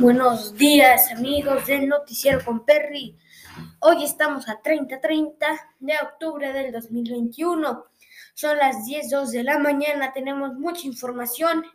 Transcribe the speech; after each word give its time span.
Buenos 0.00 0.54
días 0.54 1.12
amigos 1.12 1.66
del 1.66 1.86
Noticiero 1.86 2.42
con 2.42 2.64
Perry. 2.64 3.18
Hoy 3.80 4.02
estamos 4.02 4.48
a 4.48 4.62
30-30 4.62 5.36
de 5.78 5.92
octubre 6.02 6.54
del 6.54 6.72
2021. 6.72 7.84
Son 8.32 8.56
las 8.56 8.76
10.02 8.86 9.26
de 9.26 9.42
la 9.42 9.58
mañana, 9.58 10.14
tenemos 10.14 10.54
mucha 10.54 10.86
información 10.86 11.66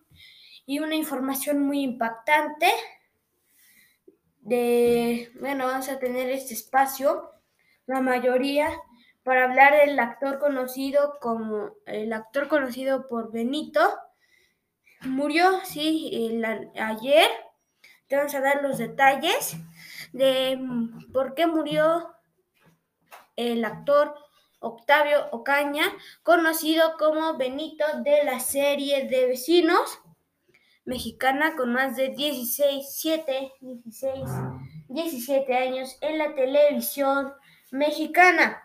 y 0.65 0.79
una 0.79 0.95
información 0.95 1.61
muy 1.61 1.83
impactante. 1.83 2.71
De, 4.41 5.31
bueno, 5.39 5.67
vamos 5.67 5.87
a 5.89 5.99
tener 5.99 6.27
este 6.31 6.55
espacio, 6.55 7.29
la 7.85 8.01
mayoría, 8.01 8.71
para 9.21 9.43
hablar 9.43 9.75
del 9.85 9.99
actor 9.99 10.39
conocido 10.39 11.19
como 11.21 11.73
el 11.85 12.11
actor 12.11 12.47
conocido 12.47 13.05
por 13.05 13.31
Benito. 13.31 13.81
Murió, 15.01 15.59
sí, 15.63 16.41
ayer 16.75 17.29
vamos 18.15 18.35
a 18.35 18.41
dar 18.41 18.61
los 18.61 18.77
detalles 18.77 19.55
de 20.13 20.57
mm, 20.57 21.11
por 21.11 21.35
qué 21.35 21.47
murió 21.47 22.15
el 23.35 23.65
actor 23.65 24.15
Octavio 24.59 25.27
Ocaña, 25.31 25.83
conocido 26.23 26.97
como 26.97 27.37
Benito 27.37 27.85
de 28.03 28.23
la 28.23 28.39
serie 28.39 29.07
de 29.07 29.27
vecinos 29.27 29.99
mexicana 30.85 31.55
con 31.55 31.73
más 31.73 31.95
de 31.95 32.09
16, 32.09 32.85
7, 32.89 33.53
16, 33.59 34.29
17 34.87 35.57
años 35.57 35.97
en 36.01 36.17
la 36.17 36.33
televisión 36.33 37.33
mexicana. 37.71 38.64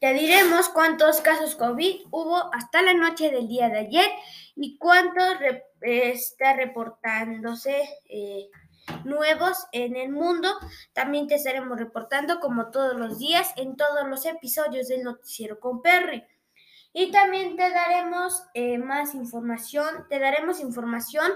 Te 0.00 0.14
diremos 0.14 0.68
cuántos 0.68 1.20
casos 1.20 1.56
COVID 1.56 2.06
hubo 2.12 2.54
hasta 2.54 2.82
la 2.82 2.94
noche 2.94 3.32
del 3.32 3.48
día 3.48 3.68
de 3.68 3.78
ayer 3.78 4.08
y 4.54 4.78
cuántos 4.78 5.34
está 5.80 6.52
reportándose 6.52 7.82
eh, 8.08 8.48
nuevos 9.04 9.66
en 9.72 9.96
el 9.96 10.10
mundo. 10.10 10.48
También 10.92 11.26
te 11.26 11.34
estaremos 11.34 11.80
reportando 11.80 12.38
como 12.38 12.70
todos 12.70 12.94
los 12.94 13.18
días 13.18 13.52
en 13.56 13.76
todos 13.76 14.06
los 14.06 14.24
episodios 14.24 14.86
del 14.86 15.02
noticiero 15.02 15.58
con 15.58 15.82
Perry. 15.82 16.24
Y 16.92 17.10
también 17.10 17.56
te 17.56 17.68
daremos 17.68 18.44
eh, 18.54 18.78
más 18.78 19.16
información, 19.16 20.06
te 20.08 20.20
daremos 20.20 20.60
información 20.60 21.32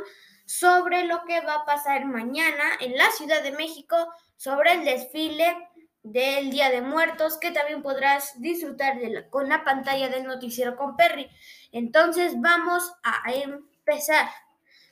sobre 0.46 1.04
lo 1.04 1.24
que 1.24 1.40
va 1.40 1.54
a 1.54 1.64
pasar 1.64 2.04
mañana 2.04 2.64
en 2.78 2.96
la 2.96 3.10
Ciudad 3.10 3.42
de 3.42 3.50
México, 3.50 3.96
sobre 4.36 4.74
el 4.74 4.84
desfile 4.84 5.56
del 6.02 6.50
Día 6.50 6.70
de 6.70 6.82
Muertos, 6.82 7.38
que 7.38 7.52
también 7.52 7.82
podrás 7.82 8.40
disfrutar 8.40 8.98
de 8.98 9.28
con 9.30 9.48
la 9.48 9.64
pantalla 9.64 10.08
del 10.08 10.24
noticiero 10.24 10.76
con 10.76 10.96
Perry. 10.96 11.30
Entonces 11.70 12.34
vamos 12.40 12.92
a 13.02 13.32
empezar 13.32 14.28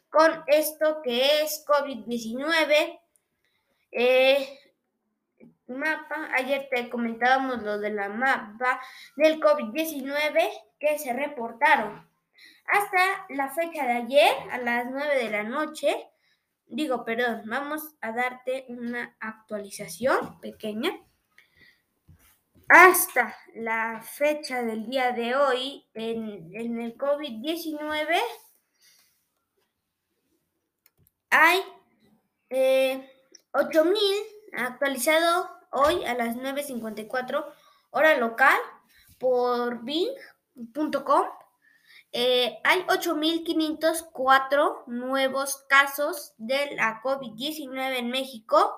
con 0.08 0.42
esto 0.46 1.00
que 1.02 1.42
es 1.42 1.64
COVID-19. 1.66 3.00
Eh, 3.92 4.58
mapa, 5.66 6.28
ayer 6.34 6.68
te 6.70 6.88
comentábamos 6.90 7.62
lo 7.62 7.78
de 7.78 7.90
la 7.90 8.08
mapa 8.08 8.80
del 9.16 9.40
COVID-19 9.40 10.50
que 10.78 10.98
se 10.98 11.12
reportaron. 11.12 12.08
Hasta 12.66 13.26
la 13.30 13.50
fecha 13.50 13.84
de 13.84 13.92
ayer, 13.92 14.32
a 14.52 14.58
las 14.58 14.86
9 14.90 15.16
de 15.16 15.30
la 15.30 15.42
noche, 15.42 16.08
digo, 16.70 17.04
perdón, 17.04 17.42
vamos 17.46 17.94
a 18.00 18.12
darte 18.12 18.64
una 18.68 19.16
actualización 19.20 20.40
pequeña. 20.40 20.90
Hasta 22.68 23.36
la 23.54 24.00
fecha 24.00 24.62
del 24.62 24.86
día 24.86 25.10
de 25.12 25.34
hoy, 25.34 25.84
en, 25.92 26.80
el 26.80 26.96
COVID-19, 26.96 28.20
hay 31.30 31.60
eh, 32.48 33.10
8.000 33.52 33.96
actualizado 34.52 35.50
hoy 35.72 36.04
a 36.04 36.14
las 36.14 36.36
9.54 36.36 37.44
hora 37.90 38.16
local 38.18 38.58
por 39.18 39.82
bing.com 39.82 41.26
eh, 42.12 42.58
hay 42.64 42.80
8.504 42.82 44.84
nuevos 44.86 45.64
casos 45.68 46.34
de 46.38 46.74
la 46.74 47.00
COVID-19 47.02 47.98
en 47.98 48.10
México 48.10 48.74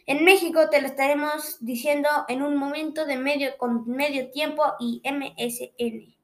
En 0.06 0.24
México 0.24 0.70
te 0.70 0.80
lo 0.80 0.86
estaremos 0.86 1.58
diciendo 1.58 2.08
en 2.28 2.42
un 2.42 2.56
momento 2.56 3.04
de 3.04 3.16
medio 3.16 3.56
con 3.58 3.84
medio 3.88 4.30
tiempo 4.30 4.62
y 4.78 5.02
MSN. 5.04 6.14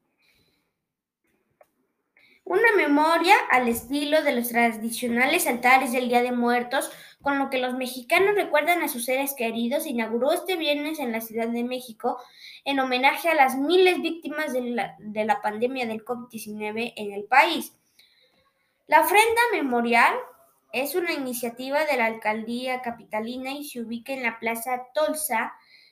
Una 2.45 2.75
memoria 2.77 3.35
al 3.51 3.67
estilo 3.67 4.21
de 4.21 4.31
los 4.31 4.49
tradicionales 4.49 5.47
altares 5.47 5.91
del 5.91 6.07
Día 6.07 6.21
de 6.21 6.31
Muertos 6.31 6.91
con 7.25 7.39
lo 7.39 7.49
que 7.49 7.57
los 7.57 7.73
mexicanos 7.73 8.35
recuerdan 8.35 8.83
a 8.83 8.87
sus 8.87 9.05
seres 9.05 9.33
queridos, 9.33 9.87
inauguró 9.87 10.31
este 10.31 10.57
viernes 10.57 10.99
en 10.99 11.11
la 11.11 11.21
Ciudad 11.21 11.47
de 11.47 11.63
México 11.63 12.21
en 12.65 12.79
homenaje 12.79 13.29
a 13.29 13.33
las 13.33 13.57
miles 13.57 13.99
víctimas 13.99 14.53
de 14.53 15.25
la, 15.25 15.41
pandemia 15.41 15.87
del 15.87 16.05
COVID-19 16.05 16.93
en 16.95 17.13
el 17.13 17.23
país. 17.23 17.73
La 18.85 19.01
ofrenda 19.01 19.41
memorial 19.53 20.13
es 20.71 20.93
una 20.93 21.13
iniciativa 21.13 21.83
de 21.85 21.97
la 21.97 22.05
alcaldía 22.05 22.83
capitalina 22.83 23.53
y 23.53 23.65
se 23.65 23.81
ubica 23.81 24.13
en 24.13 24.21
la 24.21 24.37
Plaza 24.37 24.83
Tolsa, 24.93 25.51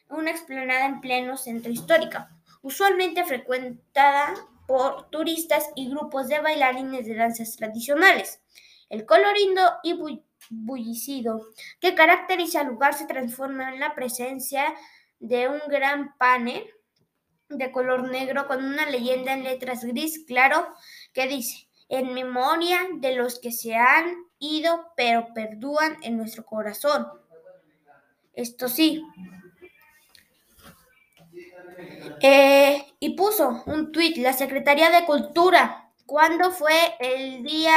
una 0.09 0.29
explanada 0.29 0.85
en 0.85 1.01
pleno 1.01 1.35
centro 1.35 1.71
histórico, 1.71 2.19
usualmente 2.61 3.23
frecuentada 3.23 4.35
por 4.67 5.09
turistas 5.09 5.67
y 5.73 5.89
grupos 5.89 6.27
de 6.27 6.41
bailarines 6.41 7.07
de 7.07 7.15
danzas 7.15 7.55
tradicionales. 7.55 8.39
El 8.87 9.07
colorindo 9.07 9.63
y 9.81 9.93
bullicido 10.49 11.45
que 11.79 11.95
caracteriza 11.95 12.61
al 12.61 12.67
lugar 12.67 12.93
se 12.93 13.05
transforma 13.05 13.73
en 13.73 13.79
la 13.79 13.95
presencia 13.95 14.73
de 15.19 15.47
un 15.47 15.59
gran 15.67 16.17
panel 16.17 16.65
de 17.49 17.71
color 17.71 18.09
negro 18.09 18.47
con 18.47 18.63
una 18.63 18.85
leyenda 18.89 19.33
en 19.33 19.43
letras 19.43 19.83
gris 19.83 20.23
claro 20.25 20.67
que 21.13 21.27
dice, 21.27 21.67
en 21.89 22.13
memoria 22.13 22.79
de 22.95 23.15
los 23.15 23.39
que 23.39 23.51
se 23.51 23.75
han 23.75 24.15
ido 24.39 24.91
pero 24.95 25.33
perdúan 25.33 25.97
en 26.01 26.17
nuestro 26.17 26.45
corazón. 26.45 27.07
Esto 28.33 28.67
sí. 28.67 29.03
Eh, 32.21 32.85
y 32.99 33.15
puso 33.15 33.63
un 33.67 33.91
tuit, 33.91 34.17
la 34.17 34.33
Secretaría 34.33 34.89
de 34.89 35.05
Cultura, 35.05 35.91
cuando 36.05 36.51
fue 36.51 36.95
el 36.99 37.43
día 37.43 37.75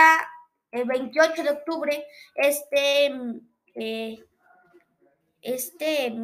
el 0.72 0.84
28 0.84 1.42
de 1.42 1.50
octubre, 1.50 2.06
este, 2.34 3.06
eh, 3.74 4.24
este, 5.42 6.14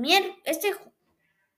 este, 0.44 0.74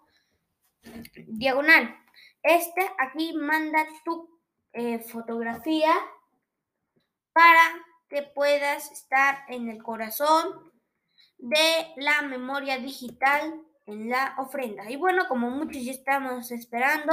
diagonal. 1.28 1.96
Este 2.44 2.92
aquí 3.00 3.34
manda 3.34 3.88
tu 4.04 4.35
eh, 4.76 5.00
fotografía 5.00 5.92
para 7.34 7.62
que 8.10 8.22
puedas 8.22 8.92
estar 8.92 9.46
en 9.48 9.70
el 9.70 9.82
corazón 9.82 10.72
de 11.38 11.94
la 11.98 12.22
memoria 12.22 12.78
digital 12.78 13.62
en 13.86 14.10
la 14.10 14.36
ofrenda. 14.38 14.90
Y 14.90 14.96
bueno, 14.96 15.28
como 15.28 15.50
muchos 15.50 15.84
ya 15.84 15.92
estamos 15.92 16.52
esperando, 16.52 17.12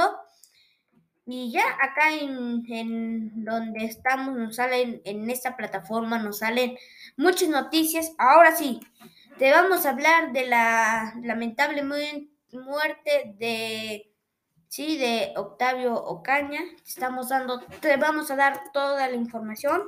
y 1.25 1.51
ya 1.51 1.63
acá 1.81 2.13
en, 2.13 3.45
donde 3.45 3.85
estamos 3.85 4.35
nos 4.35 4.57
salen, 4.57 5.01
en 5.05 5.29
esta 5.29 5.55
plataforma 5.55 6.19
nos 6.19 6.39
salen 6.39 6.77
muchas 7.15 7.49
noticias. 7.49 8.13
Ahora 8.17 8.55
sí, 8.55 8.81
te 9.39 9.51
vamos 9.51 9.85
a 9.85 9.91
hablar 9.91 10.33
de 10.33 10.47
la 10.47 11.13
lamentable 11.23 11.83
muerte 11.83 13.35
de, 13.37 14.12
sí, 14.73 14.97
de 14.97 15.33
Octavio 15.35 15.93
Ocaña. 15.93 16.61
Estamos 16.83 17.29
dando, 17.29 17.59
te 17.79 17.95
vamos 17.97 18.31
a 18.31 18.35
dar 18.35 18.71
toda 18.73 19.07
la 19.07 19.15
información. 19.15 19.83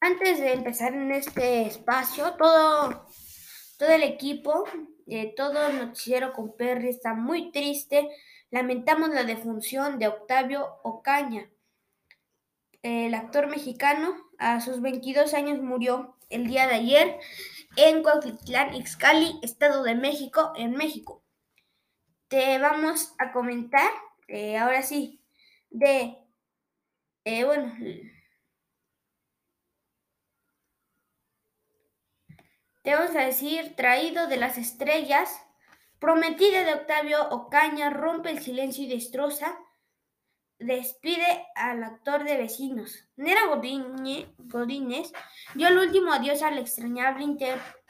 Antes 0.00 0.40
de 0.40 0.52
empezar 0.52 0.94
en 0.94 1.12
este 1.12 1.62
espacio, 1.62 2.34
todo, 2.34 3.06
todo 3.78 3.90
el 3.90 4.02
equipo 4.02 4.64
eh, 5.06 5.32
todo 5.36 5.68
el 5.68 5.76
noticiero 5.76 6.32
con 6.32 6.56
Perry 6.56 6.88
está 6.88 7.14
muy 7.14 7.52
triste. 7.52 8.08
Lamentamos 8.50 9.10
la 9.10 9.22
defunción 9.22 10.00
de 10.00 10.08
Octavio 10.08 10.80
Ocaña. 10.82 11.48
El 12.82 13.14
actor 13.14 13.46
mexicano 13.46 14.16
a 14.38 14.60
sus 14.60 14.80
22 14.80 15.34
años 15.34 15.60
murió 15.60 16.16
el 16.30 16.48
día 16.48 16.66
de 16.66 16.74
ayer 16.74 17.20
en 17.76 18.02
Cuautitlán, 18.02 18.74
Ixcali, 18.74 19.38
Estado 19.42 19.82
de 19.82 19.94
México, 19.94 20.52
en 20.56 20.72
México. 20.72 21.24
Te 22.28 22.58
vamos 22.58 23.14
a 23.18 23.32
comentar, 23.32 23.90
eh, 24.28 24.58
ahora 24.58 24.82
sí, 24.82 25.22
de, 25.70 26.18
eh, 27.24 27.44
bueno, 27.44 27.72
te 32.82 32.94
vamos 32.94 33.14
a 33.16 33.20
decir, 33.20 33.74
traído 33.76 34.26
de 34.26 34.36
las 34.36 34.58
estrellas, 34.58 35.42
prometida 35.98 36.64
de 36.64 36.74
Octavio 36.74 37.28
Ocaña, 37.30 37.90
rompe 37.90 38.30
el 38.30 38.40
silencio 38.40 38.84
y 38.84 38.88
destroza, 38.88 39.56
despide 40.64 41.46
al 41.54 41.82
actor 41.84 42.24
de 42.24 42.36
vecinos. 42.36 43.08
Nera 43.16 43.42
Godínez 43.46 45.12
dio 45.54 45.68
el 45.68 45.78
último 45.78 46.12
adiós 46.12 46.42
al 46.42 46.58
extrañable 46.58 47.24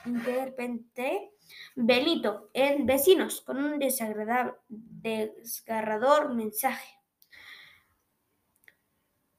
intérprete 0.05 1.33
Belito 1.75 2.51
en 2.55 2.87
Vecinos 2.87 3.41
con 3.41 3.59
un 3.59 3.79
desagradable, 3.79 4.55
desgarrador 4.69 6.35
mensaje. 6.35 6.99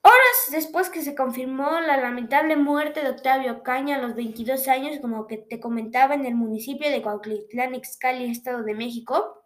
Horas 0.02 0.52
después 0.52 0.90
que 0.90 1.02
se 1.02 1.16
confirmó 1.16 1.80
la 1.80 1.96
lamentable 1.96 2.58
muerte 2.58 3.02
de 3.02 3.10
Octavio 3.10 3.64
Caña 3.64 3.96
a 3.96 4.02
los 4.02 4.16
22 4.16 4.68
años, 4.68 5.00
como 5.00 5.28
que 5.28 5.38
te 5.38 5.62
comentaba, 5.62 6.14
en 6.14 6.26
el 6.26 6.36
municipio 6.36 6.90
de 6.90 7.02
Cuautitlán, 7.02 7.74
Ixcali, 7.74 8.30
Estado 8.30 8.64
de 8.64 8.76
México, 8.76 9.46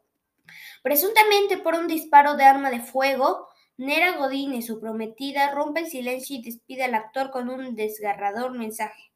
presuntamente 0.82 1.60
por 1.60 1.76
un 1.76 1.88
disparo 1.88 2.36
de 2.36 2.44
arma 2.44 2.72
de 2.72 2.80
fuego, 2.80 3.48
Nera 3.78 4.18
Godínez, 4.18 4.66
su 4.66 4.80
prometida, 4.80 5.52
rompe 5.52 5.82
el 5.82 5.88
silencio 5.88 6.36
y 6.36 6.42
despide 6.42 6.84
al 6.84 6.96
actor 6.96 7.30
con 7.30 7.50
un 7.50 7.76
desgarrador 7.76 8.58
mensaje. 8.58 9.12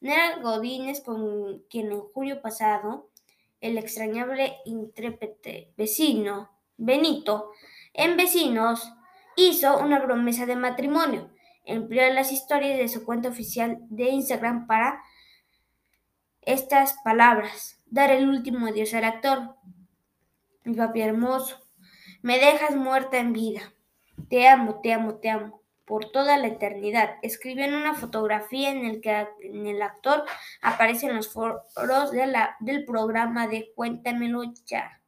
Nera 0.00 0.38
Godínez, 0.40 1.02
con 1.02 1.62
quien 1.68 1.92
en 1.92 2.00
julio 2.00 2.40
pasado 2.40 3.10
el 3.60 3.78
extrañable 3.78 4.56
intérprete 4.64 5.72
vecino 5.76 6.50
Benito 6.76 7.52
en 7.92 8.16
Vecinos 8.16 8.92
hizo 9.36 9.78
una 9.78 10.02
promesa 10.02 10.46
de 10.46 10.56
matrimonio. 10.56 11.30
Empleó 11.64 12.12
las 12.12 12.32
historias 12.32 12.78
de 12.78 12.88
su 12.88 13.04
cuenta 13.04 13.28
oficial 13.28 13.78
de 13.88 14.08
Instagram 14.08 14.66
para 14.66 15.00
estas 16.40 16.96
palabras. 17.04 17.80
Dar 17.86 18.10
el 18.10 18.28
último 18.28 18.66
adiós 18.66 18.94
al 18.94 19.04
actor. 19.04 19.54
Mi 20.64 20.74
papi 20.74 21.02
hermoso, 21.02 21.58
me 22.22 22.38
dejas 22.38 22.74
muerta 22.74 23.18
en 23.18 23.32
vida. 23.32 23.71
Te 24.28 24.48
amo, 24.48 24.80
te 24.82 24.92
amo, 24.92 25.16
te 25.16 25.30
amo. 25.30 25.62
Por 25.84 26.10
toda 26.10 26.38
la 26.38 26.46
eternidad. 26.46 27.16
Escribió 27.22 27.64
en 27.64 27.74
una 27.74 27.94
fotografía 27.94 28.70
en 28.70 28.84
el 28.84 29.00
que 29.00 29.26
el 29.42 29.82
actor 29.82 30.24
aparece 30.62 31.06
en 31.06 31.16
los 31.16 31.28
foros 31.28 32.12
del 32.12 32.84
programa 32.84 33.46
de 33.48 33.72
Cuéntamelo 33.74 34.44
ya. 34.64 35.00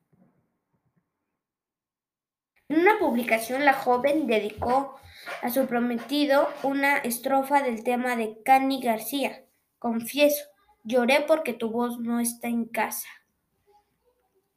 En 2.68 2.80
una 2.80 2.98
publicación, 2.98 3.64
la 3.64 3.74
joven 3.74 4.26
dedicó 4.26 4.98
a 5.42 5.50
su 5.50 5.66
prometido 5.66 6.48
una 6.62 6.96
estrofa 6.98 7.62
del 7.62 7.84
tema 7.84 8.16
de 8.16 8.42
Cani 8.42 8.80
García. 8.80 9.44
Confieso, 9.78 10.44
lloré 10.82 11.24
porque 11.26 11.52
tu 11.52 11.70
voz 11.70 11.98
no 12.00 12.20
está 12.20 12.48
en 12.48 12.64
casa. 12.64 13.08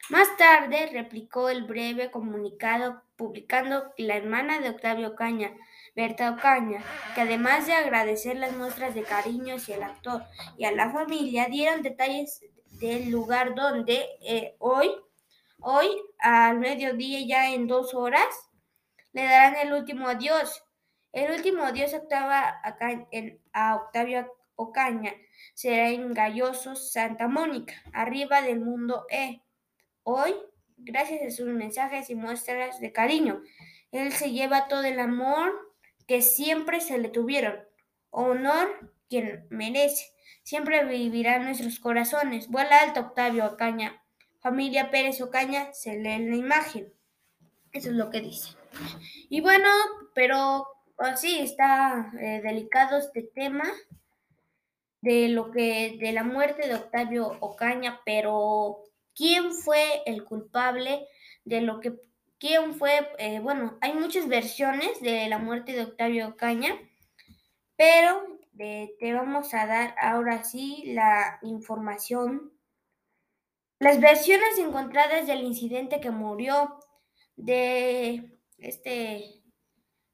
Más 0.09 0.35
tarde 0.38 0.89
replicó 0.91 1.49
el 1.49 1.65
breve 1.65 2.11
comunicado 2.11 3.03
publicando 3.17 3.91
la 3.97 4.15
hermana 4.15 4.59
de 4.59 4.69
Octavio 4.69 5.15
Caña, 5.15 5.53
Berta 5.95 6.31
Ocaña, 6.31 6.81
que 7.15 7.21
además 7.21 7.65
de 7.67 7.73
agradecer 7.73 8.37
las 8.37 8.55
muestras 8.55 8.95
de 8.95 9.03
cariño 9.03 9.55
hacia 9.55 9.75
el 9.75 9.83
actor 9.83 10.23
y 10.57 10.65
a 10.65 10.71
la 10.71 10.91
familia, 10.91 11.47
dieron 11.49 11.81
detalles 11.81 12.41
del 12.79 13.09
lugar 13.09 13.55
donde 13.55 14.05
eh, 14.21 14.55
hoy 14.59 14.91
Hoy, 15.59 15.87
al 16.19 16.59
mediodía, 16.59 17.19
ya 17.25 17.51
en 17.51 17.67
dos 17.67 17.93
horas, 17.95 18.27
le 19.11 19.23
darán 19.23 19.55
el 19.55 19.73
último 19.73 20.07
adiós. 20.07 20.63
El 21.11 21.31
último 21.31 21.63
adiós 21.63 21.94
octava 21.94 22.61
a 23.53 23.75
Octavio 23.75 24.31
Ocaña 24.56 25.13
será 25.56 25.89
en 25.89 26.13
Galloso, 26.13 26.75
Santa 26.75 27.27
Mónica, 27.27 27.73
arriba 27.92 28.42
del 28.42 28.59
mundo 28.59 29.06
E. 29.09 29.42
Hoy, 30.03 30.35
gracias 30.77 31.21
a 31.21 31.35
sus 31.35 31.47
mensajes 31.47 32.09
y 32.09 32.15
muestras 32.15 32.79
de 32.79 32.91
cariño, 32.91 33.41
él 33.91 34.11
se 34.13 34.31
lleva 34.31 34.67
todo 34.67 34.83
el 34.83 34.99
amor 34.99 35.53
que 36.07 36.21
siempre 36.21 36.81
se 36.81 36.97
le 36.97 37.09
tuvieron. 37.09 37.55
Honor 38.09 38.93
quien 39.09 39.45
merece. 39.49 40.05
Siempre 40.43 40.85
vivirá 40.85 41.35
en 41.35 41.43
nuestros 41.43 41.79
corazones. 41.79 42.47
Vuela 42.47 42.79
alto, 42.79 43.01
Octavio 43.01 43.45
Ocaña 43.45 44.01
familia 44.47 44.89
Pérez 44.91 45.21
Ocaña 45.21 45.73
se 45.73 45.97
lee 45.97 46.11
en 46.11 46.29
la 46.29 46.37
imagen. 46.37 46.93
Eso 47.73 47.89
es 47.89 47.95
lo 47.95 48.09
que 48.09 48.21
dice. 48.21 48.51
Y 49.29 49.41
bueno, 49.41 49.67
pero 50.13 50.65
así 50.97 51.39
está 51.39 52.11
eh, 52.19 52.39
delicado 52.41 52.97
este 52.97 53.23
tema 53.23 53.65
de 55.01 55.27
lo 55.27 55.51
que 55.51 55.97
de 55.99 56.13
la 56.13 56.23
muerte 56.23 56.65
de 56.65 56.75
Octavio 56.75 57.37
Ocaña, 57.41 57.99
pero 58.05 58.83
quién 59.18 59.52
fue 59.52 60.04
el 60.06 60.24
culpable 60.24 61.07
de 61.44 61.62
lo 61.62 61.80
que 61.80 61.95
quién 62.40 62.76
fue, 62.76 63.09
eh, 63.18 63.40
bueno, 63.40 63.78
hay 63.81 63.94
muchas 63.94 64.28
versiones 64.28 65.02
de 65.02 65.28
la 65.28 65.40
muerte 65.40 65.74
de 65.74 65.83
Octavio 65.83 66.30
Ocaña, 66.30 66.76
pero 67.76 68.40
eh, 68.59 68.95
te 69.00 69.14
vamos 69.14 69.56
a 69.56 69.66
dar 69.66 69.95
ahora 70.00 70.44
sí 70.44 70.83
la 70.86 71.40
información. 71.42 72.54
Las 73.80 74.00
versiones 74.00 74.57
encontradas 74.59 75.26
del 75.26 75.42
incidente 75.42 76.00
que 76.00 76.12
murió 76.12 76.80
de 77.36 78.38
este 78.59 79.42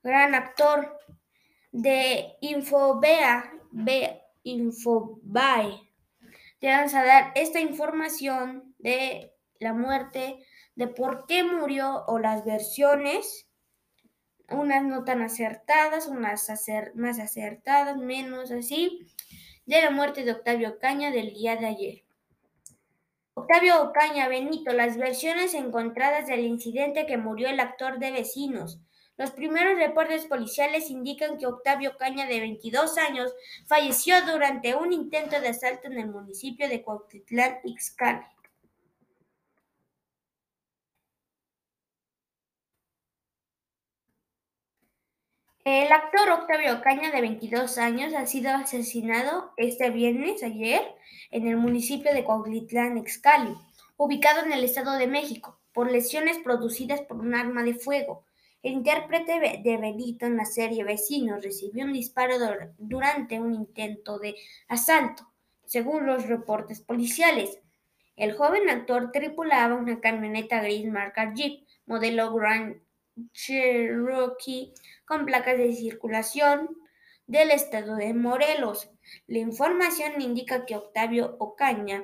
gran 0.02 0.34
actor 0.34 0.98
de 1.72 2.36
Infobea, 2.42 3.52
Infobae, 4.44 5.90
te 6.60 6.68
vamos 6.68 6.94
a 6.94 7.04
dar 7.04 7.32
esta 7.36 7.60
información 7.60 8.73
de 8.84 9.34
la 9.60 9.74
muerte, 9.74 10.46
de 10.76 10.88
por 10.88 11.26
qué 11.26 11.44
murió 11.44 12.04
o 12.08 12.20
las 12.20 12.44
versiones, 12.46 13.48
unas 14.50 14.84
no 14.84 15.04
tan 15.04 15.22
acertadas, 15.22 16.08
unas 16.08 16.48
más 16.96 17.20
acertadas, 17.20 17.98
menos 17.98 18.52
así, 18.52 19.08
de 19.66 19.82
la 19.82 19.90
muerte 19.90 20.26
de 20.26 20.34
Octavio 20.34 20.78
Caña 20.80 21.12
del 21.12 21.34
día 21.34 21.56
de 21.56 21.66
ayer. 21.66 22.04
Octavio 23.36 23.82
Ocaña 23.82 24.28
Benito, 24.28 24.74
las 24.74 24.98
versiones 24.98 25.56
encontradas 25.56 26.28
del 26.28 26.42
incidente 26.42 27.08
que 27.08 27.18
murió 27.18 27.50
el 27.50 27.60
actor 27.60 27.98
de 27.98 28.12
Vecinos. 28.12 28.80
Los 29.18 29.32
primeros 29.32 29.78
reportes 29.78 30.26
policiales 30.26 30.92
indican 30.92 31.38
que 31.38 31.48
Octavio 31.48 31.98
Caña, 31.98 32.28
de 32.28 32.40
22 32.40 32.98
años, 32.98 33.34
falleció 33.66 34.16
durante 34.26 34.76
un 34.76 34.92
intento 34.92 35.40
de 35.40 35.48
asalto 35.48 35.88
en 35.88 35.98
el 36.00 36.10
municipio 36.10 36.68
de 36.68 36.84
Cuautitlán, 36.84 37.60
Ixcali. 37.64 38.33
El 45.66 45.94
actor 45.94 46.30
Octavio 46.30 46.82
Caña, 46.82 47.10
de 47.10 47.22
22 47.22 47.78
años, 47.78 48.14
ha 48.16 48.26
sido 48.26 48.52
asesinado 48.52 49.54
este 49.56 49.92
viernes, 49.92 50.44
ayer, 50.44 50.82
en 51.32 51.48
el 51.48 51.56
municipio 51.56 52.14
de 52.14 52.26
Cuautitlán, 52.26 52.98
Ixcali, 52.98 53.56
ubicado 53.96 54.44
en 54.44 54.52
el 54.52 54.66
Estado 54.66 54.98
de 54.98 55.08
México, 55.08 55.62
por 55.72 55.90
lesiones 55.90 56.38
producidas 56.40 57.00
por 57.00 57.16
un 57.16 57.34
arma 57.34 57.64
de 57.64 57.76
fuego. 57.76 58.26
El 58.62 58.74
intérprete 58.74 59.62
de 59.64 59.78
Benito 59.78 60.26
en 60.26 60.36
la 60.36 60.44
serie 60.44 60.84
Vecinos 60.84 61.42
recibió 61.42 61.86
un 61.86 61.94
disparo 61.94 62.36
durante 62.78 63.40
un 63.40 63.54
intento 63.54 64.20
de 64.20 64.36
asalto, 64.68 65.32
según 65.66 66.06
los 66.06 66.28
reportes 66.28 66.82
policiales. 66.82 67.58
El 68.18 68.34
joven 68.34 68.70
actor 68.70 69.14
tripulaba 69.14 69.76
una 69.76 70.02
camioneta 70.02 70.62
gris 70.62 70.92
marca 70.92 71.34
Jeep, 71.34 71.66
modelo 71.86 72.34
Grand 72.34 72.82
Cherokee 73.34 74.74
con 75.06 75.26
placas 75.26 75.58
de 75.58 75.74
circulación 75.74 76.70
del 77.28 77.52
estado 77.52 77.96
de 77.96 78.14
Morelos. 78.14 78.90
La 79.28 79.40
información 79.40 80.22
indica 80.22 80.66
que 80.66 80.76
Octavio 80.76 81.36
Ocaña 81.40 82.04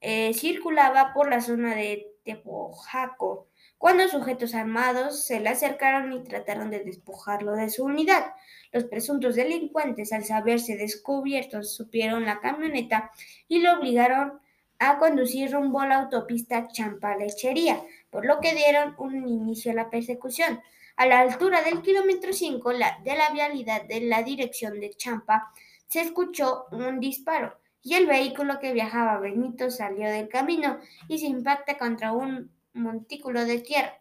eh, 0.00 0.32
circulaba 0.34 1.12
por 1.12 1.28
la 1.30 1.40
zona 1.40 1.74
de 1.74 2.06
Tepojaco 2.24 3.48
cuando 3.78 4.08
sujetos 4.08 4.54
armados 4.54 5.24
se 5.24 5.40
le 5.40 5.50
acercaron 5.50 6.12
y 6.12 6.24
trataron 6.24 6.70
de 6.70 6.80
despojarlo 6.80 7.54
de 7.54 7.70
su 7.70 7.84
unidad. 7.84 8.32
Los 8.72 8.84
presuntos 8.84 9.36
delincuentes, 9.36 10.12
al 10.12 10.24
saberse 10.24 10.76
descubiertos, 10.76 11.74
supieron 11.74 12.26
la 12.26 12.40
camioneta 12.40 13.12
y 13.46 13.60
lo 13.60 13.78
obligaron 13.78 14.40
a 14.80 14.98
conducir 14.98 15.52
rumbo 15.52 15.80
a 15.80 15.86
la 15.86 15.96
autopista 16.02 16.68
Champa-Lechería, 16.68 17.80
por 18.10 18.24
lo 18.26 18.40
que 18.40 18.54
dieron 18.54 18.94
un 18.98 19.28
inicio 19.28 19.72
a 19.72 19.74
la 19.74 19.90
persecución. 19.90 20.60
A 20.96 21.06
la 21.06 21.20
altura 21.20 21.62
del 21.62 21.82
kilómetro 21.82 22.32
5 22.32 22.70
de 22.70 23.16
la 23.16 23.30
vialidad 23.32 23.84
de 23.84 24.00
la 24.00 24.22
dirección 24.22 24.80
de 24.80 24.90
Champa, 24.90 25.52
se 25.86 26.00
escuchó 26.00 26.66
un 26.72 27.00
disparo 27.00 27.58
y 27.82 27.94
el 27.94 28.06
vehículo 28.06 28.58
que 28.58 28.72
viajaba 28.72 29.18
Benito 29.18 29.70
salió 29.70 30.10
del 30.10 30.28
camino 30.28 30.78
y 31.08 31.18
se 31.18 31.26
impacta 31.26 31.78
contra 31.78 32.12
un 32.12 32.50
montículo 32.74 33.44
de 33.44 33.60
tierra. 33.60 34.00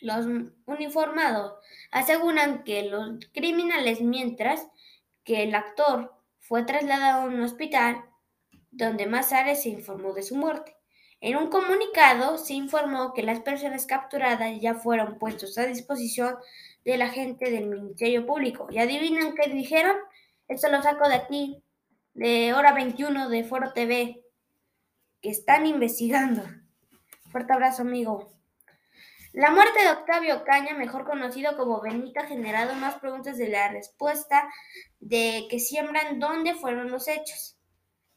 Los 0.00 0.26
uniformados 0.66 1.54
aseguran 1.90 2.64
que 2.64 2.84
los 2.84 3.18
criminales, 3.32 4.00
mientras 4.00 4.66
que 5.24 5.42
el 5.42 5.54
actor 5.54 6.14
fue 6.40 6.64
trasladado 6.64 7.22
a 7.22 7.24
un 7.26 7.40
hospital 7.40 8.04
donde 8.70 9.06
tarde 9.06 9.54
se 9.54 9.70
informó 9.70 10.12
de 10.12 10.22
su 10.22 10.36
muerte. 10.36 10.76
En 11.20 11.36
un 11.36 11.48
comunicado 11.48 12.36
se 12.38 12.54
informó 12.54 13.14
que 13.14 13.22
las 13.22 13.40
personas 13.40 13.86
capturadas 13.86 14.60
ya 14.60 14.74
fueron 14.74 15.18
puestos 15.18 15.56
a 15.56 15.66
disposición 15.66 16.36
de 16.84 16.98
la 16.98 17.08
gente 17.08 17.50
del 17.50 17.66
Ministerio 17.66 18.26
Público. 18.26 18.68
¿Y 18.70 18.78
adivinan 18.78 19.34
qué 19.34 19.50
dijeron? 19.50 19.96
Esto 20.46 20.68
lo 20.68 20.82
saco 20.82 21.08
de 21.08 21.16
aquí, 21.16 21.62
de 22.14 22.52
hora 22.54 22.72
21 22.72 23.28
de 23.28 23.44
Foro 23.44 23.72
TV, 23.72 24.22
que 25.20 25.30
están 25.30 25.66
investigando. 25.66 26.42
Fuerte 27.30 27.52
abrazo, 27.52 27.82
amigo. 27.82 28.32
La 29.32 29.50
muerte 29.50 29.82
de 29.82 29.90
Octavio 29.90 30.44
Caña, 30.44 30.74
mejor 30.74 31.04
conocido 31.04 31.56
como 31.56 31.80
Benito, 31.80 32.20
ha 32.20 32.26
generado 32.26 32.74
más 32.74 32.94
preguntas 33.00 33.36
de 33.36 33.48
la 33.48 33.68
respuesta 33.68 34.48
de 35.00 35.46
que 35.50 35.60
siembran 35.60 36.20
dónde 36.20 36.54
fueron 36.54 36.90
los 36.90 37.08
hechos. 37.08 37.58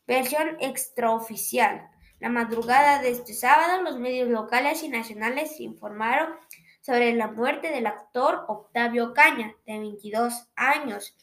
Versión 0.05 0.57
extraoficial. 0.61 1.89
La 2.19 2.29
madrugada 2.29 3.01
de 3.01 3.11
este 3.11 3.33
sábado, 3.33 3.81
los 3.81 3.97
medios 3.97 4.27
locales 4.27 4.83
y 4.83 4.89
nacionales 4.89 5.59
informaron 5.59 6.33
sobre 6.81 7.13
la 7.13 7.27
muerte 7.27 7.69
del 7.69 7.87
actor 7.87 8.45
Octavio 8.47 9.13
Caña, 9.13 9.55
de 9.65 9.79
22 9.79 10.47
años. 10.55 11.15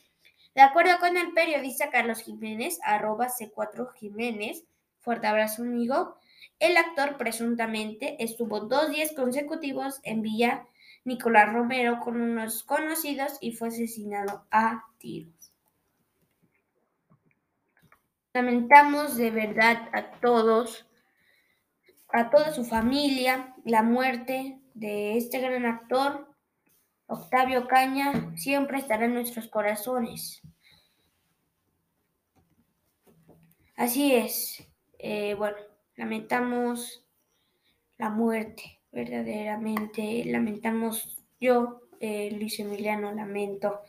De 0.55 0.62
acuerdo 0.62 0.99
con 0.99 1.19
el 1.19 1.33
periodista 1.35 1.91
Carlos 1.91 2.21
Jiménez, 2.21 2.79
arroba 2.83 3.29
C4 3.29 3.93
Jiménez, 3.95 4.65
fuerte 5.00 5.26
abrazo 5.26 5.62
amigo, 5.62 6.17
el 6.59 6.79
actor 6.79 7.19
presuntamente 7.19 8.17
estuvo 8.25 8.61
dos 8.61 8.88
días 8.88 9.12
consecutivos 9.15 10.00
en 10.03 10.23
Villa 10.23 10.67
Nicolás 11.05 11.53
Romero 11.53 12.00
con 12.00 12.19
unos 12.19 12.62
conocidos 12.62 13.37
y 13.43 13.53
fue 13.53 13.69
asesinado 13.69 14.47
a 14.50 14.87
tiros. 14.99 15.53
Lamentamos 18.33 19.17
de 19.17 19.31
verdad 19.31 19.88
a 19.93 20.11
todos, 20.21 20.86
a 22.19 22.31
toda 22.31 22.53
su 22.53 22.65
familia, 22.65 23.55
la 23.65 23.83
muerte 23.83 24.61
de 24.75 25.17
este 25.17 25.41
gran 25.41 25.67
actor, 25.67 26.29
Octavio 27.07 27.69
Caña, 27.69 28.33
siempre 28.37 28.79
estará 28.79 29.05
en 29.05 29.15
nuestros 29.15 29.49
corazones. 29.49 30.43
Así 33.77 34.15
es, 34.15 34.67
eh, 34.99 35.35
bueno, 35.35 35.57
lamentamos 35.97 37.05
la 37.99 38.11
muerte, 38.11 38.81
verdaderamente, 38.93 40.25
lamentamos 40.25 41.23
yo, 41.41 41.83
eh, 42.01 42.31
Luis 42.33 42.59
Emiliano, 42.59 43.13
lamento 43.13 43.83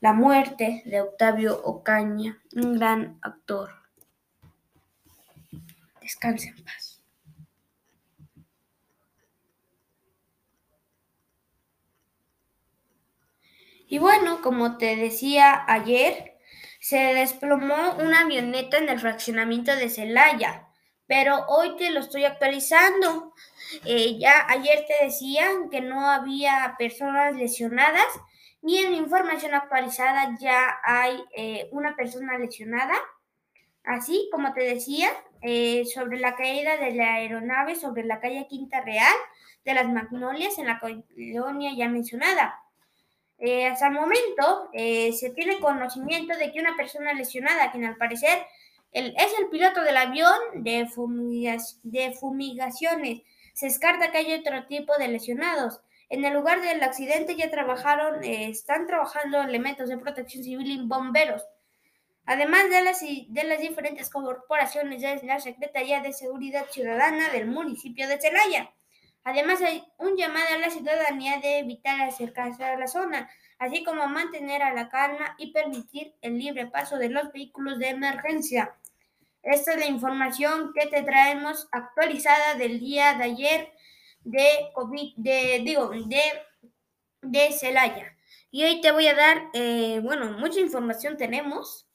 la 0.00 0.12
muerte 0.12 0.82
de 0.86 1.00
Octavio 1.00 1.60
Ocaña, 1.64 2.40
un 2.54 2.78
gran 2.78 3.18
actor. 3.22 3.70
Descanse 6.00 6.48
en 6.48 6.64
paz. 6.64 6.97
Y 13.90 13.98
bueno, 13.98 14.42
como 14.42 14.76
te 14.76 14.96
decía 14.96 15.64
ayer, 15.66 16.36
se 16.78 16.98
desplomó 17.14 17.94
una 17.98 18.20
avioneta 18.20 18.76
en 18.76 18.90
el 18.90 19.00
fraccionamiento 19.00 19.74
de 19.74 19.88
Celaya, 19.88 20.68
pero 21.06 21.46
hoy 21.48 21.74
te 21.76 21.90
lo 21.90 22.00
estoy 22.00 22.26
actualizando. 22.26 23.32
Eh, 23.86 24.18
ya 24.18 24.44
ayer 24.46 24.84
te 24.86 25.06
decían 25.06 25.70
que 25.70 25.80
no 25.80 26.10
había 26.10 26.74
personas 26.78 27.34
lesionadas 27.34 28.06
y 28.62 28.76
en 28.76 28.92
información 28.92 29.54
actualizada 29.54 30.36
ya 30.38 30.78
hay 30.84 31.24
eh, 31.34 31.70
una 31.72 31.96
persona 31.96 32.36
lesionada. 32.36 32.94
Así 33.84 34.28
como 34.30 34.52
te 34.52 34.64
decía, 34.64 35.08
eh, 35.40 35.86
sobre 35.86 36.18
la 36.18 36.36
caída 36.36 36.76
de 36.76 36.92
la 36.92 37.14
aeronave 37.14 37.74
sobre 37.74 38.04
la 38.04 38.20
calle 38.20 38.46
Quinta 38.50 38.82
Real 38.82 39.14
de 39.64 39.72
las 39.72 39.88
Magnolias 39.88 40.58
en 40.58 40.66
la 40.66 40.78
colonia 40.78 41.72
ya 41.74 41.88
mencionada. 41.88 42.67
Eh, 43.38 43.66
hasta 43.66 43.86
el 43.86 43.94
momento 43.94 44.68
se 44.72 45.30
tiene 45.34 45.60
conocimiento 45.60 46.36
de 46.36 46.50
que 46.52 46.60
una 46.60 46.76
persona 46.76 47.12
lesionada, 47.12 47.70
quien 47.70 47.84
al 47.84 47.96
parecer 47.96 48.46
es 48.92 49.38
el 49.38 49.48
piloto 49.48 49.82
del 49.82 49.96
avión 49.96 50.38
de, 50.54 50.88
de 51.82 52.12
fumigaciones, 52.12 53.22
se 53.58 53.66
descarta 53.66 54.12
que 54.12 54.18
hay 54.18 54.34
otro 54.34 54.66
tipo 54.66 54.96
de 54.98 55.08
lesionados. 55.08 55.80
En 56.10 56.24
el 56.24 56.32
lugar 56.32 56.62
del 56.62 56.80
accidente 56.82 57.34
ya 57.34 57.50
trabajaron, 57.50 58.22
eh, 58.22 58.48
están 58.48 58.86
trabajando 58.86 59.42
elementos 59.42 59.88
de 59.88 59.98
protección 59.98 60.44
civil 60.44 60.70
y 60.70 60.86
bomberos. 60.86 61.44
Además 62.24 62.70
de 62.70 62.82
las, 62.82 63.00
de 63.00 63.44
las 63.44 63.58
diferentes 63.58 64.10
corporaciones 64.10 65.02
de 65.02 65.20
la 65.24 65.40
Secretaría 65.40 66.00
de 66.00 66.12
Seguridad 66.12 66.66
Ciudadana 66.70 67.30
del 67.30 67.46
municipio 67.46 68.06
de 68.06 68.20
Celaya. 68.20 68.70
Además 69.24 69.60
hay 69.62 69.84
un 69.98 70.16
llamado 70.16 70.46
a 70.54 70.58
la 70.58 70.70
ciudadanía 70.70 71.38
de 71.38 71.58
evitar 71.58 72.00
acercarse 72.00 72.64
a 72.64 72.78
la 72.78 72.86
zona, 72.86 73.28
así 73.58 73.84
como 73.84 74.06
mantener 74.08 74.62
a 74.62 74.72
la 74.72 74.88
calma 74.88 75.34
y 75.38 75.52
permitir 75.52 76.14
el 76.22 76.38
libre 76.38 76.66
paso 76.66 76.96
de 76.96 77.10
los 77.10 77.32
vehículos 77.32 77.78
de 77.78 77.90
emergencia. 77.90 78.76
Esta 79.42 79.72
es 79.72 79.78
la 79.78 79.86
información 79.86 80.72
que 80.74 80.86
te 80.88 81.02
traemos 81.02 81.68
actualizada 81.72 82.54
del 82.54 82.80
día 82.80 83.14
de 83.14 83.24
ayer 83.24 83.72
de 84.24 84.46
COVID, 84.74 85.14
de, 85.16 85.62
digo, 85.64 85.88
de, 85.90 86.22
de 87.22 87.52
Celaya. 87.52 88.14
Y 88.50 88.64
hoy 88.64 88.80
te 88.80 88.92
voy 88.92 89.06
a 89.06 89.14
dar, 89.14 89.50
eh, 89.54 90.00
bueno, 90.02 90.32
mucha 90.38 90.60
información 90.60 91.16
tenemos. 91.16 91.86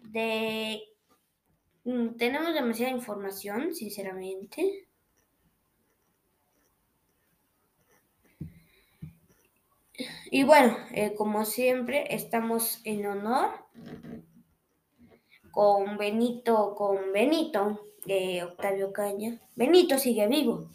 De, 0.00 0.82
mm, 1.84 2.16
tenemos 2.16 2.54
demasiada 2.54 2.92
información, 2.92 3.74
sinceramente. 3.74 4.87
Y 10.30 10.42
bueno, 10.44 10.76
eh, 10.92 11.14
como 11.14 11.44
siempre, 11.44 12.14
estamos 12.14 12.80
en 12.84 13.06
honor 13.06 13.50
con 15.50 15.96
Benito, 15.96 16.74
con 16.74 17.12
Benito, 17.12 17.80
Octavio 18.44 18.92
Caña. 18.92 19.40
Benito 19.54 19.98
sigue 19.98 20.26
vivo, 20.28 20.70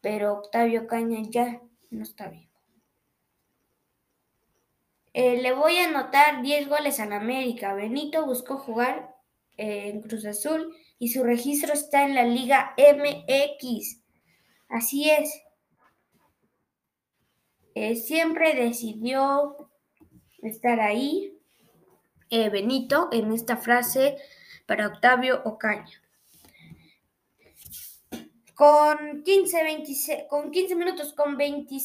pero 0.00 0.34
Octavio 0.34 0.86
Caña 0.86 1.20
ya 1.28 1.60
no 1.90 2.02
está 2.02 2.28
vivo. 2.28 2.54
Eh, 5.14 5.40
le 5.40 5.52
voy 5.52 5.76
a 5.78 5.84
anotar 5.84 6.42
10 6.42 6.68
goles 6.68 6.98
la 6.98 7.12
América. 7.12 7.72
Benito 7.72 8.26
buscó 8.26 8.58
jugar 8.58 9.14
eh, 9.56 9.90
en 9.90 10.02
Cruz 10.02 10.26
Azul 10.26 10.74
y 10.98 11.08
su 11.08 11.22
registro 11.22 11.72
está 11.72 12.04
en 12.04 12.16
la 12.16 12.24
Liga 12.24 12.74
MX. 12.76 14.02
Así 14.68 15.08
es. 15.08 15.43
Siempre 17.96 18.54
decidió 18.54 19.68
estar 20.42 20.80
ahí, 20.80 21.38
Benito, 22.30 23.08
en 23.12 23.32
esta 23.32 23.56
frase 23.56 24.16
para 24.66 24.86
Octavio 24.86 25.42
Ocaña. 25.44 26.02
Con 28.54 29.22
15, 29.24 29.62
26, 29.64 30.22
con 30.28 30.50
15 30.50 30.74
minutos, 30.76 31.12
con, 31.12 31.36
20, 31.36 31.76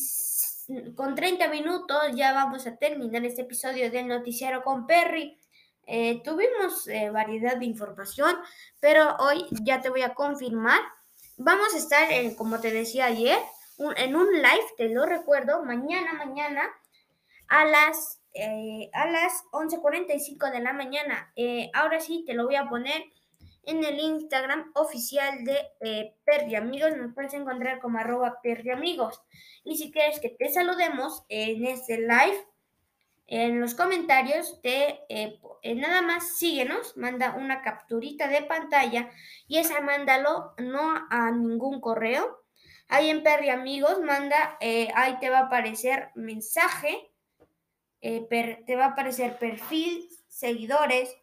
con 0.95 1.15
30 1.15 1.47
minutos 1.49 1.97
ya 2.13 2.31
vamos 2.33 2.67
a 2.67 2.77
terminar 2.77 3.25
este 3.25 3.41
episodio 3.41 3.89
del 3.89 4.07
noticiero 4.07 4.63
con 4.63 4.85
Perry. 4.85 5.35
Eh, 5.87 6.21
tuvimos 6.23 6.87
eh, 6.87 7.09
variedad 7.09 7.57
de 7.57 7.65
información, 7.65 8.35
pero 8.79 9.15
hoy 9.17 9.47
ya 9.63 9.81
te 9.81 9.89
voy 9.89 10.03
a 10.03 10.13
confirmar. 10.13 10.79
Vamos 11.37 11.73
a 11.73 11.77
estar, 11.77 12.11
en, 12.11 12.35
como 12.35 12.59
te 12.59 12.71
decía 12.71 13.05
ayer, 13.05 13.39
en 13.95 14.15
un 14.15 14.31
live, 14.33 14.73
te 14.77 14.89
lo 14.89 15.05
recuerdo, 15.05 15.63
mañana, 15.63 16.13
mañana, 16.13 16.63
a 17.47 17.65
las, 17.65 18.21
eh, 18.33 18.89
a 18.93 19.09
las 19.09 19.43
11.45 19.51 20.51
de 20.51 20.59
la 20.59 20.73
mañana. 20.73 21.33
ahora 21.73 21.99
sí, 21.99 22.23
te 22.25 22.33
lo 22.33 22.45
voy 22.45 22.55
a 22.55 22.69
poner 22.69 23.03
en 23.69 23.83
el 23.83 23.99
Instagram 23.99 24.71
oficial 24.75 25.43
de 25.43 25.57
eh, 25.81 26.15
Amigos. 26.57 26.95
Nos 26.97 27.13
puedes 27.13 27.33
encontrar 27.33 27.79
como 27.79 27.99
arroba 27.99 28.39
Perri 28.41 28.71
Amigos. 28.71 29.21
Y 29.63 29.77
si 29.77 29.91
quieres 29.91 30.19
que 30.19 30.29
te 30.29 30.49
saludemos 30.49 31.23
en 31.29 31.65
este 31.65 31.99
live, 31.99 32.45
en 33.27 33.61
los 33.61 33.75
comentarios, 33.75 34.59
te, 34.61 35.01
eh, 35.09 35.39
eh, 35.61 35.75
nada 35.75 36.01
más 36.01 36.37
síguenos, 36.37 36.97
manda 36.97 37.35
una 37.35 37.61
capturita 37.61 38.27
de 38.27 38.41
pantalla 38.41 39.11
y 39.47 39.59
esa 39.59 39.81
mándalo 39.81 40.53
no 40.57 41.07
a 41.11 41.31
ningún 41.31 41.79
correo. 41.79 42.43
Ahí 42.89 43.09
en 43.09 43.23
Perri 43.23 43.49
Amigos, 43.49 44.01
manda, 44.01 44.57
ahí 44.59 45.17
te 45.19 45.29
va 45.29 45.39
a 45.39 45.43
aparecer 45.43 46.09
mensaje, 46.15 47.11
te 48.01 48.75
va 48.75 48.85
a 48.85 48.89
aparecer 48.89 49.37
perfil, 49.37 50.09
seguidores 50.27 51.15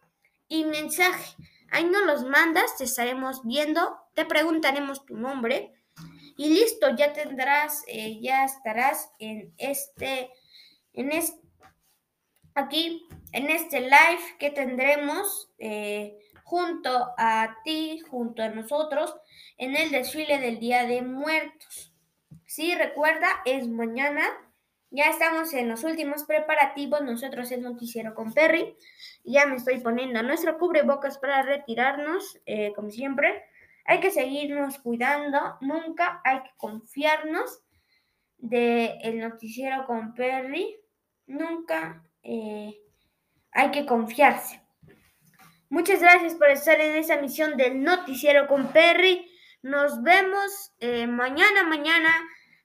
y 0.49 0.65
mensaje. 0.65 1.35
Ahí 1.71 1.85
no 1.85 2.05
los 2.05 2.25
mandas, 2.25 2.77
te 2.79 2.85
estaremos 2.85 3.45
viendo, 3.45 3.99
te 4.15 4.25
preguntaremos 4.25 5.05
tu 5.05 5.17
nombre 5.17 5.77
y 6.37 6.51
listo, 6.51 6.95
ya 6.97 7.13
tendrás, 7.13 7.83
eh, 7.87 8.19
ya 8.21 8.45
estarás 8.45 9.11
en 9.19 9.55
este, 9.57 10.31
en 10.93 11.13
este, 11.13 11.41
aquí, 12.55 13.09
en 13.33 13.49
este 13.49 13.81
live 13.81 14.37
que 14.39 14.51
tendremos 14.51 15.51
eh, 15.59 16.19
junto 16.47 17.13
a 17.19 17.57
ti, 17.65 17.99
junto 18.09 18.43
a 18.43 18.49
nosotros, 18.49 19.15
en 19.59 19.75
el 19.77 19.91
desfile 19.91 20.39
del 20.39 20.61
Día 20.61 20.87
de 20.87 21.03
Muertos. 21.03 21.93
Sí, 22.47 22.73
recuerda, 22.75 23.29
es 23.45 23.67
mañana 23.67 24.23
ya 24.91 25.11
estamos 25.11 25.53
en 25.53 25.69
los 25.69 25.85
últimos 25.85 26.25
preparativos. 26.25 27.03
Nosotros 27.03 27.51
es 27.51 27.59
Noticiero 27.59 28.15
con 28.15 28.33
Perry. 28.33 28.77
Ya 29.25 29.47
me 29.47 29.57
estoy 29.57 29.81
poniendo 29.81 30.23
nuestro 30.23 30.59
cubrebocas 30.59 31.19
para 31.19 31.43
retirarnos, 31.43 32.41
eh, 32.47 32.73
como 32.75 32.91
siempre. 32.91 33.45
Hay 33.85 34.01
que 34.01 34.11
seguirnos 34.11 34.79
cuidando. 34.79 35.59
Nunca 35.61 36.21
hay 36.25 36.43
que 36.43 36.51
confiarnos 36.57 37.63
del 38.39 38.93
el 39.03 39.19
Noticiero 39.19 39.87
con 39.87 40.15
Perry. 40.15 40.77
Nunca 41.27 42.05
eh, 42.23 42.81
hay 43.51 43.71
que 43.73 43.87
confiarse. 43.87 44.66
Muchas 45.69 46.01
gracias 46.01 46.37
por 46.37 46.49
estar 46.49 46.81
en 46.81 46.95
esa 46.95 47.17
misión 47.17 47.57
del 47.57 47.83
Noticiero 47.83 48.47
con 48.47 48.73
Perry. 48.73 49.29
Nos 49.63 50.01
vemos 50.01 50.73
eh, 50.79 51.09
mañana, 51.09 51.65
mañana 51.65 52.09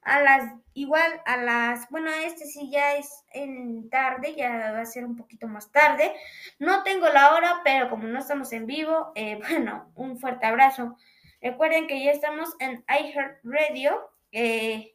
a 0.04 0.22
las 0.22 0.54
igual 0.76 1.20
a 1.26 1.38
las, 1.38 1.90
bueno, 1.90 2.12
este 2.12 2.46
sí 2.46 2.70
ya 2.70 2.94
es 2.94 3.26
en 3.34 3.90
tarde, 3.90 4.36
ya 4.36 4.72
va 4.72 4.82
a 4.82 4.86
ser 4.86 5.06
un 5.06 5.16
poquito 5.16 5.48
más 5.48 5.72
tarde. 5.72 6.14
No 6.60 6.84
tengo 6.84 7.10
la 7.10 7.34
hora, 7.34 7.62
pero 7.64 7.90
como 7.90 8.08
no 8.08 8.20
estamos 8.20 8.54
en 8.54 8.68
vivo, 8.68 9.12
eh, 9.16 9.40
bueno, 9.50 9.92
un 9.96 10.20
fuerte 10.20 10.46
abrazo. 10.46 10.96
Recuerden 11.42 11.88
que 11.88 12.04
ya 12.04 12.12
estamos 12.12 12.50
en 12.60 12.86
iHeartRadio. 12.88 14.12
Eh, 14.32 14.94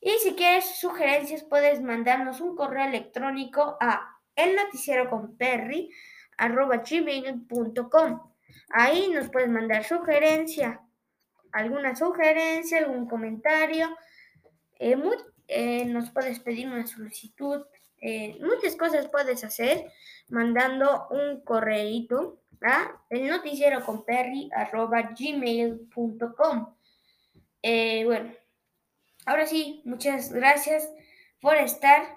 y 0.00 0.10
si 0.22 0.34
quieres 0.36 0.80
sugerencias, 0.80 1.44
puedes 1.44 1.82
mandarnos 1.82 2.40
un 2.40 2.56
correo 2.56 2.86
electrónico 2.86 3.76
a 3.78 4.16
el 4.36 4.56
noticiero 4.56 5.10
con 5.10 5.36
perry 5.36 5.90
Ahí 8.70 9.08
nos 9.08 9.28
puedes 9.30 9.48
mandar 9.48 9.84
sugerencia, 9.84 10.80
alguna 11.52 11.94
sugerencia, 11.96 12.78
algún 12.78 13.06
comentario. 13.06 13.96
Eh, 14.78 14.96
eh, 15.48 15.84
nos 15.86 16.10
puedes 16.10 16.38
pedir 16.40 16.68
una 16.68 16.86
solicitud, 16.86 17.66
eh, 18.00 18.38
muchas 18.40 18.76
cosas 18.76 19.08
puedes 19.08 19.44
hacer 19.44 19.92
mandando 20.28 21.08
un 21.10 21.42
correíto 21.42 22.40
a 22.62 23.02
el 23.10 23.28
noticiero 23.28 23.84
con 23.84 24.04
gmail.com. 25.18 26.74
bueno, 28.04 28.32
ahora 29.26 29.46
sí, 29.46 29.82
muchas 29.84 30.32
gracias 30.32 30.88
por 31.40 31.56
estar 31.56 32.16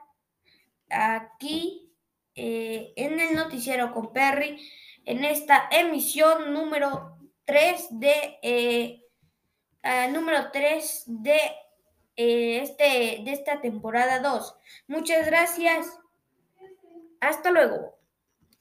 aquí 0.89 1.82
en 2.35 3.19
el 3.19 3.35
noticiero 3.35 3.93
con 3.93 4.11
Perry 4.11 4.59
en 5.05 5.23
esta 5.25 5.67
emisión 5.71 6.53
número 6.53 7.17
3 7.45 7.99
de 7.99 8.99
número 10.11 10.51
3 10.51 11.03
de 11.07 11.39
eh, 12.15 12.59
este, 12.61 13.23
de 13.23 13.31
esta 13.31 13.59
temporada 13.59 14.19
2. 14.19 14.55
Muchas 14.87 15.25
gracias. 15.25 15.99
Hasta 17.19 17.51
luego. 17.51 17.97